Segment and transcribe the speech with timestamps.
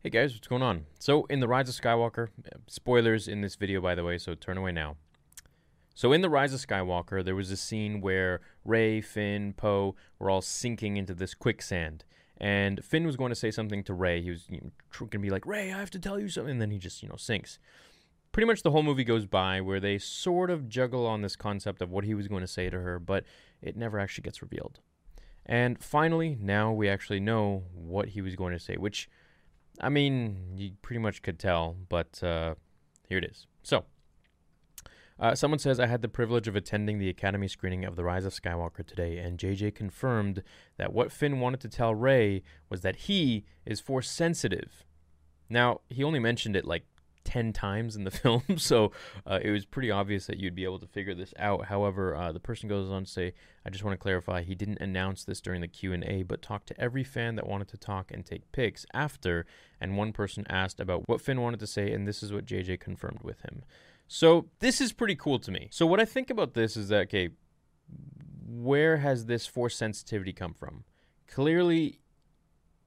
[0.00, 0.86] Hey guys, what's going on?
[1.00, 4.36] So, in The Rise of Skywalker, uh, spoilers in this video, by the way, so
[4.36, 4.94] turn away now.
[5.92, 10.30] So, in The Rise of Skywalker, there was a scene where Rey, Finn, Poe were
[10.30, 12.04] all sinking into this quicksand.
[12.36, 14.22] And Finn was going to say something to Rey.
[14.22, 16.52] He was you know, going to be like, Rey, I have to tell you something.
[16.52, 17.58] And then he just, you know, sinks.
[18.30, 21.82] Pretty much the whole movie goes by where they sort of juggle on this concept
[21.82, 23.24] of what he was going to say to her, but
[23.60, 24.78] it never actually gets revealed.
[25.44, 29.08] And finally, now we actually know what he was going to say, which
[29.80, 32.54] I mean, you pretty much could tell, but uh,
[33.08, 33.46] here it is.
[33.62, 33.84] So,
[35.20, 38.24] uh, someone says, I had the privilege of attending the Academy screening of The Rise
[38.24, 40.42] of Skywalker today, and JJ confirmed
[40.76, 44.84] that what Finn wanted to tell Rey was that he is force sensitive.
[45.50, 46.84] Now, he only mentioned it like
[47.28, 48.90] 10 times in the film, so
[49.26, 51.66] uh, it was pretty obvious that you'd be able to figure this out.
[51.66, 53.34] However, uh, the person goes on to say,
[53.66, 56.80] I just want to clarify, he didn't announce this during the Q&A, but talked to
[56.80, 59.44] every fan that wanted to talk and take pics after,
[59.78, 62.80] and one person asked about what Finn wanted to say, and this is what JJ
[62.80, 63.62] confirmed with him.
[64.06, 65.68] So this is pretty cool to me.
[65.70, 67.28] So what I think about this is that, okay,
[68.46, 70.84] where has this force sensitivity come from?
[71.26, 72.00] Clearly,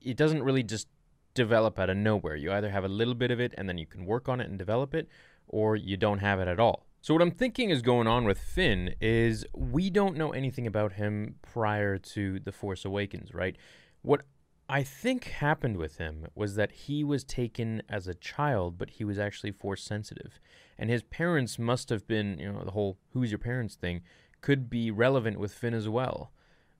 [0.00, 0.88] it doesn't really just
[1.34, 2.36] develop out of nowhere.
[2.36, 4.48] You either have a little bit of it and then you can work on it
[4.48, 5.08] and develop it,
[5.48, 6.86] or you don't have it at all.
[7.02, 10.92] So, what I'm thinking is going on with Finn is we don't know anything about
[10.92, 13.56] him prior to The Force Awakens, right?
[14.02, 14.22] What
[14.68, 19.04] I think happened with him was that he was taken as a child, but he
[19.04, 20.38] was actually force sensitive.
[20.78, 24.02] And his parents must have been, you know, the whole who's your parents thing
[24.42, 26.32] could be relevant with Finn as well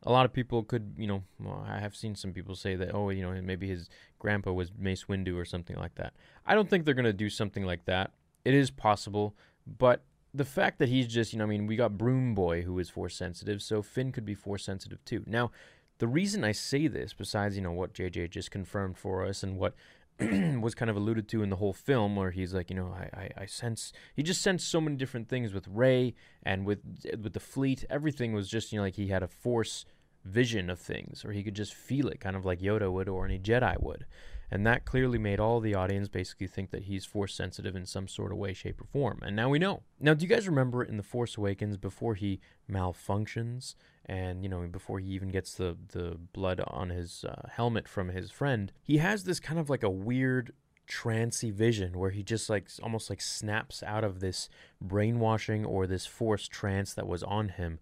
[0.02, 2.94] a lot of people could, you know, well, I have seen some people say that,
[2.94, 3.88] oh, you know, maybe his
[4.18, 6.14] grandpa was Mace Windu or something like that.
[6.46, 8.12] I don't think they're going to do something like that.
[8.44, 9.34] It is possible,
[9.66, 10.02] but
[10.32, 12.88] the fact that he's just, you know, I mean, we got Broom Boy who is
[12.88, 15.24] force sensitive, so Finn could be force sensitive too.
[15.26, 15.50] Now,
[15.98, 19.58] the reason I say this, besides, you know, what JJ just confirmed for us and
[19.58, 19.74] what
[20.60, 23.20] was kind of alluded to in the whole film where he's like, you know, I,
[23.20, 26.80] I, I sense he just sensed so many different things with Rey and with
[27.22, 27.84] with the fleet.
[27.88, 29.84] Everything was just, you know, like he had a force
[30.24, 33.24] vision of things, or he could just feel it, kind of like Yoda would or
[33.24, 34.04] any Jedi would.
[34.50, 38.08] And that clearly made all the audience basically think that he's force sensitive in some
[38.08, 39.20] sort of way, shape, or form.
[39.24, 39.82] And now we know.
[40.00, 43.76] Now, do you guys remember in The Force Awakens before he malfunctions
[44.10, 48.08] and, you know, before he even gets the, the blood on his uh, helmet from
[48.08, 50.52] his friend, he has this kind of like a weird
[50.88, 54.48] trancy vision where he just like almost like snaps out of this
[54.80, 57.78] brainwashing or this forced trance that was on him.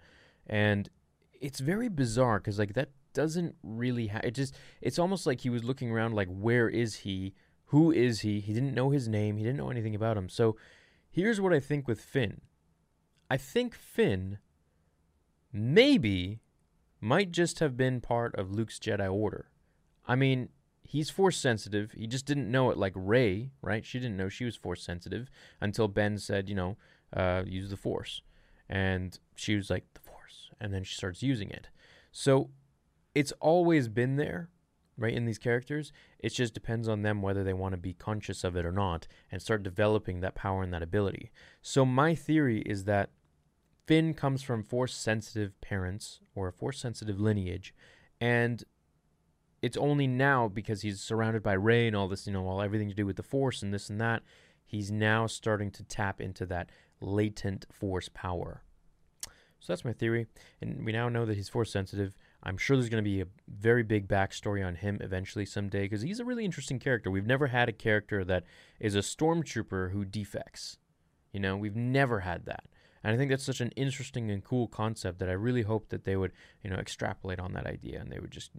[0.46, 0.90] And
[1.40, 5.48] it's very bizarre because like that doesn't really ha- it just it's almost like he
[5.48, 7.32] was looking around like where is he?
[7.68, 8.40] Who is he?
[8.40, 9.38] He didn't know his name.
[9.38, 10.28] He didn't know anything about him.
[10.28, 10.58] So
[11.10, 12.42] here's what i think with finn.
[13.30, 14.38] I think finn
[15.52, 16.40] maybe
[17.00, 19.48] might just have been part of luke's jedi order.
[20.06, 20.48] I mean
[20.82, 21.92] he's force sensitive.
[21.92, 23.84] He just didn't know it like rey right?
[23.84, 25.30] She didn't know she was force sensitive
[25.60, 26.76] until ben said you know
[27.14, 28.22] uh, use the force.
[28.68, 30.50] And she was like the force.
[30.60, 31.68] And then she starts using it.
[32.12, 32.50] So
[33.14, 34.50] it's always been there,
[34.96, 35.92] right, in these characters.
[36.18, 39.06] It just depends on them whether they want to be conscious of it or not
[39.30, 41.30] and start developing that power and that ability.
[41.62, 43.10] So, my theory is that
[43.88, 47.74] Finn comes from force sensitive parents or a force sensitive lineage,
[48.20, 48.62] and
[49.62, 52.90] it's only now because he's surrounded by Rey and all this, you know, all everything
[52.90, 54.22] to do with the Force and this and that,
[54.66, 56.68] he's now starting to tap into that
[57.00, 58.62] latent Force power.
[59.58, 60.26] So that's my theory,
[60.60, 62.14] and we now know that he's Force sensitive.
[62.42, 66.02] I'm sure there's going to be a very big backstory on him eventually someday because
[66.02, 67.10] he's a really interesting character.
[67.10, 68.44] We've never had a character that
[68.80, 70.76] is a stormtrooper who defects.
[71.32, 72.64] You know, we've never had that.
[73.04, 76.04] And I think that's such an interesting and cool concept that I really hope that
[76.04, 78.50] they would, you know, extrapolate on that idea and they would just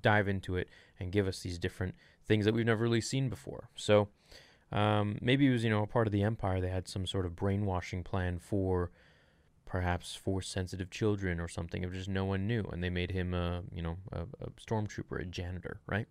[0.00, 1.94] dive into it and give us these different
[2.26, 3.68] things that we've never really seen before.
[3.74, 4.08] So
[4.72, 6.60] um, maybe it was, you know, a part of the Empire.
[6.60, 8.90] They had some sort of brainwashing plan for
[9.66, 13.34] perhaps force sensitive children or something if just no one knew and they made him
[13.34, 16.06] a, you know, a, a stormtrooper, a janitor, right?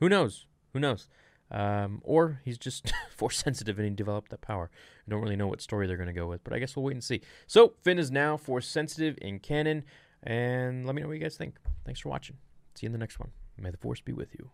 [0.00, 0.46] Who knows?
[0.72, 1.08] Who knows?
[1.54, 4.70] Um, or he's just force sensitive and he developed that power.
[5.06, 6.84] I don't really know what story they're going to go with, but I guess we'll
[6.84, 7.20] wait and see.
[7.46, 9.84] So, Finn is now force sensitive in canon,
[10.24, 11.54] and let me know what you guys think.
[11.84, 12.38] Thanks for watching.
[12.74, 13.30] See you in the next one.
[13.56, 14.50] May the force be with you.